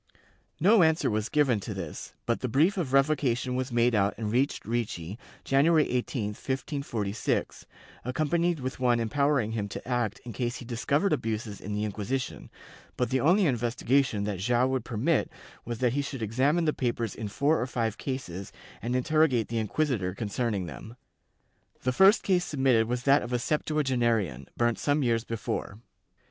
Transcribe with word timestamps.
No 0.59 0.81
answer 0.81 1.11
was 1.11 1.29
given 1.29 1.59
to 1.59 1.75
this, 1.75 2.15
but 2.25 2.39
the 2.39 2.47
brief 2.47 2.75
of 2.75 2.91
revocation 2.91 3.55
was 3.55 3.71
made 3.71 3.93
out 3.93 4.15
and 4.17 4.31
reached 4.31 4.65
Ricci, 4.65 5.19
January 5.43 5.87
18, 5.91 6.29
1546, 6.29 7.67
accompanied 8.03 8.61
with 8.61 8.79
one 8.79 8.99
empowering 8.99 9.51
him 9.51 9.69
to 9.69 9.87
act 9.87 10.17
in 10.25 10.33
case 10.33 10.55
he 10.55 10.65
discovered 10.65 11.13
abuses 11.13 11.61
in 11.61 11.75
the 11.75 11.83
Inquisition, 11.85 12.49
but 12.97 13.11
the 13.11 13.19
only 13.19 13.45
investigation 13.45 14.23
that 14.23 14.39
Joao 14.39 14.65
would 14.69 14.83
permit 14.83 15.29
was 15.65 15.77
that 15.77 15.93
he 15.93 16.01
should 16.01 16.23
examine 16.23 16.65
the 16.65 16.73
papers 16.73 17.13
in 17.13 17.27
four 17.27 17.61
or 17.61 17.67
five 17.67 17.99
cases 17.99 18.51
and 18.81 18.95
interrogate 18.95 19.49
the 19.49 19.59
inquisitor 19.59 20.15
con 20.15 20.29
cerning 20.29 20.65
them. 20.65 20.95
The 21.83 21.91
first 21.93 22.23
case 22.23 22.43
submitted 22.43 22.87
was 22.87 23.03
that 23.03 23.21
of 23.21 23.31
a 23.33 23.37
septua 23.37 23.83
genarian, 23.83 24.47
burnt 24.57 24.79
some 24.79 25.03
years 25.03 25.23
before. 25.23 25.77